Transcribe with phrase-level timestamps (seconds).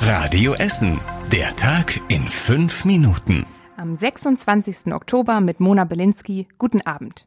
[0.00, 1.00] Radio Essen.
[1.32, 3.44] Der Tag in fünf Minuten.
[3.76, 4.92] Am 26.
[4.92, 6.46] Oktober mit Mona Belinsky.
[6.56, 7.26] Guten Abend.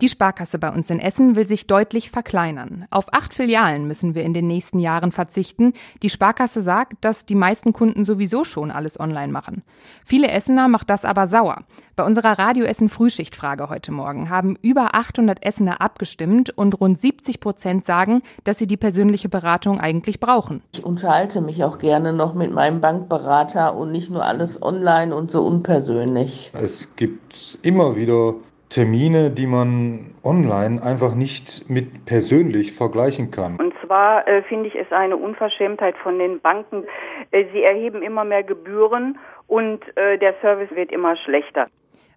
[0.00, 2.86] Die Sparkasse bei uns in Essen will sich deutlich verkleinern.
[2.88, 5.72] Auf acht Filialen müssen wir in den nächsten Jahren verzichten.
[6.02, 9.64] Die Sparkasse sagt, dass die meisten Kunden sowieso schon alles online machen.
[10.04, 11.64] Viele Essener macht das aber sauer.
[11.96, 17.40] Bei unserer Radio Essen Frühschichtfrage heute Morgen haben über 800 Essener abgestimmt und rund 70
[17.40, 20.62] Prozent sagen, dass sie die persönliche Beratung eigentlich brauchen.
[20.74, 25.32] Ich unterhalte mich auch gerne noch mit meinem Bankberater und nicht nur alles online und
[25.32, 26.52] so unpersönlich.
[26.54, 28.34] Es gibt immer wieder
[28.70, 33.56] Termine, die man online einfach nicht mit persönlich vergleichen kann.
[33.56, 36.84] Und zwar äh, finde ich es eine Unverschämtheit von den Banken.
[37.30, 41.68] Äh, sie erheben immer mehr Gebühren und äh, der Service wird immer schlechter.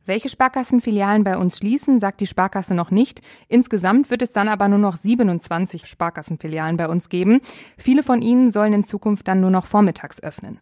[0.06, 3.22] Welche Sparkassenfilialen bei uns schließen, sagt die Sparkasse noch nicht.
[3.48, 7.42] Insgesamt wird es dann aber nur noch 27 Sparkassenfilialen bei uns geben.
[7.78, 10.60] Viele von ihnen sollen in Zukunft dann nur noch vormittags öffnen.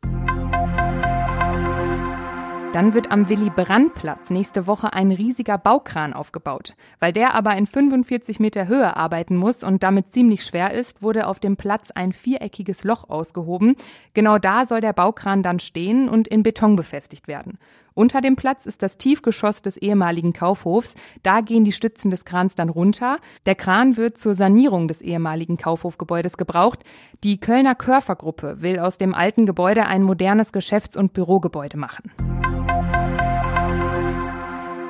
[2.72, 6.76] Dann wird am Willy-Brandt-Platz nächste Woche ein riesiger Baukran aufgebaut.
[7.00, 11.26] Weil der aber in 45 Meter Höhe arbeiten muss und damit ziemlich schwer ist, wurde
[11.26, 13.76] auf dem Platz ein viereckiges Loch ausgehoben.
[14.14, 17.58] Genau da soll der Baukran dann stehen und in Beton befestigt werden.
[17.96, 20.94] Unter dem Platz ist das Tiefgeschoss des ehemaligen Kaufhofs.
[21.24, 23.18] Da gehen die Stützen des Krans dann runter.
[23.48, 26.84] Der Kran wird zur Sanierung des ehemaligen Kaufhofgebäudes gebraucht.
[27.24, 32.39] Die Kölner Körfergruppe will aus dem alten Gebäude ein modernes Geschäfts- und Bürogebäude machen.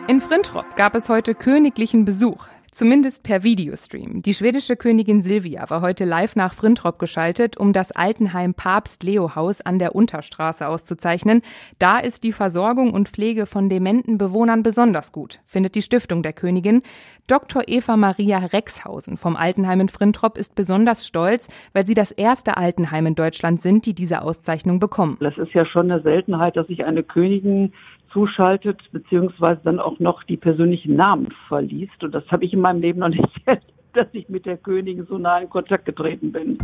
[0.09, 2.47] In Frintrop gab es heute königlichen Besuch.
[2.71, 4.23] Zumindest per Videostream.
[4.23, 9.35] Die schwedische Königin Silvia war heute live nach Frintrop geschaltet, um das Altenheim Papst Leo
[9.35, 11.43] Haus an der Unterstraße auszuzeichnen.
[11.77, 16.33] Da ist die Versorgung und Pflege von dementen Bewohnern besonders gut, findet die Stiftung der
[16.33, 16.81] Königin.
[17.27, 17.61] Dr.
[17.67, 23.05] Eva Maria Rexhausen vom Altenheim in Frintrop ist besonders stolz, weil sie das erste Altenheim
[23.05, 25.17] in Deutschland sind, die diese Auszeichnung bekommen.
[25.19, 27.73] Das ist ja schon eine Seltenheit, dass sich eine Königin
[28.11, 32.03] zuschaltet, beziehungsweise dann auch noch die persönlichen Namen verliest.
[32.03, 35.05] Und das habe ich in meinem Leben noch nicht erlebt, dass ich mit der Königin
[35.07, 36.57] so nah in Kontakt getreten bin.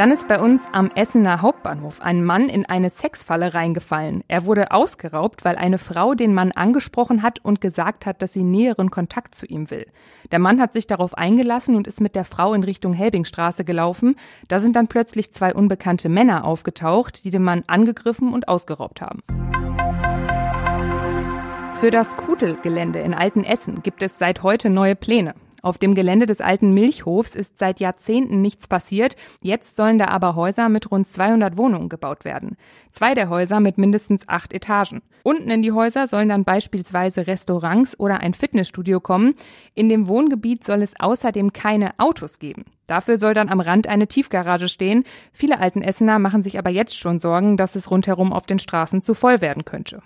[0.00, 4.24] Dann ist bei uns am Essener Hauptbahnhof ein Mann in eine Sexfalle reingefallen.
[4.28, 8.42] Er wurde ausgeraubt, weil eine Frau den Mann angesprochen hat und gesagt hat, dass sie
[8.42, 9.86] näheren Kontakt zu ihm will.
[10.32, 14.16] Der Mann hat sich darauf eingelassen und ist mit der Frau in Richtung Helbingstraße gelaufen.
[14.48, 19.22] Da sind dann plötzlich zwei unbekannte Männer aufgetaucht, die den Mann angegriffen und ausgeraubt haben.
[21.74, 25.34] Für das Kutel-Gelände in Altenessen gibt es seit heute neue Pläne.
[25.62, 29.16] Auf dem Gelände des alten Milchhofs ist seit Jahrzehnten nichts passiert.
[29.40, 32.56] Jetzt sollen da aber Häuser mit rund 200 Wohnungen gebaut werden.
[32.90, 35.02] Zwei der Häuser mit mindestens acht Etagen.
[35.22, 39.34] Unten in die Häuser sollen dann beispielsweise Restaurants oder ein Fitnessstudio kommen.
[39.74, 42.64] In dem Wohngebiet soll es außerdem keine Autos geben.
[42.86, 45.04] Dafür soll dann am Rand eine Tiefgarage stehen.
[45.32, 49.02] Viele alten Essener machen sich aber jetzt schon Sorgen, dass es rundherum auf den Straßen
[49.02, 50.02] zu voll werden könnte.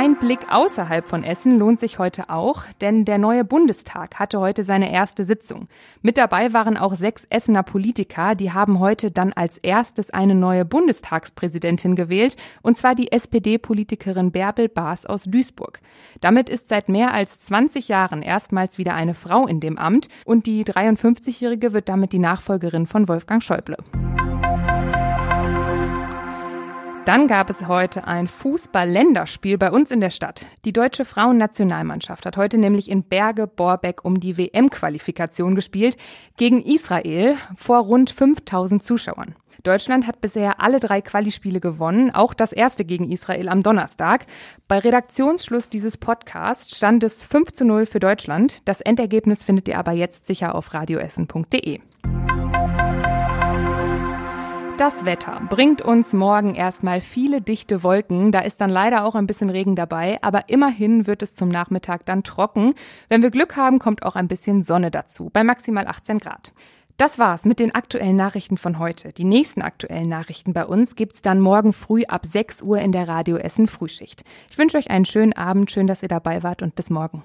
[0.00, 4.62] Ein Blick außerhalb von Essen lohnt sich heute auch, denn der neue Bundestag hatte heute
[4.62, 5.66] seine erste Sitzung.
[6.02, 10.64] Mit dabei waren auch sechs Essener Politiker, die haben heute dann als erstes eine neue
[10.64, 15.80] Bundestagspräsidentin gewählt, und zwar die SPD-Politikerin Bärbel Baas aus Duisburg.
[16.20, 20.46] Damit ist seit mehr als 20 Jahren erstmals wieder eine Frau in dem Amt und
[20.46, 23.76] die 53-Jährige wird damit die Nachfolgerin von Wolfgang Schäuble.
[27.08, 30.44] Dann gab es heute ein Fußball-Länderspiel bei uns in der Stadt.
[30.66, 35.96] Die deutsche Frauennationalmannschaft hat heute nämlich in Berge-Borbeck um die WM-Qualifikation gespielt
[36.36, 39.36] gegen Israel vor rund 5000 Zuschauern.
[39.62, 44.26] Deutschland hat bisher alle drei Qualispiele gewonnen, auch das erste gegen Israel am Donnerstag.
[44.68, 48.60] Bei Redaktionsschluss dieses Podcasts stand es 5 zu 0 für Deutschland.
[48.66, 51.80] Das Endergebnis findet ihr aber jetzt sicher auf radioessen.de.
[54.78, 58.30] Das Wetter bringt uns morgen erstmal viele dichte Wolken.
[58.30, 62.06] Da ist dann leider auch ein bisschen Regen dabei, aber immerhin wird es zum Nachmittag
[62.06, 62.74] dann trocken.
[63.08, 66.52] Wenn wir Glück haben, kommt auch ein bisschen Sonne dazu, bei maximal 18 Grad.
[66.96, 69.12] Das war's mit den aktuellen Nachrichten von heute.
[69.12, 73.08] Die nächsten aktuellen Nachrichten bei uns gibt's dann morgen früh ab 6 Uhr in der
[73.08, 74.22] Radio Essen Frühschicht.
[74.48, 77.24] Ich wünsche euch einen schönen Abend, schön, dass ihr dabei wart und bis morgen.